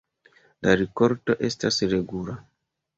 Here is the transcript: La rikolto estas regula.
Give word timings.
La 0.67 0.73
rikolto 0.81 1.37
estas 1.51 1.81
regula. 1.95 2.41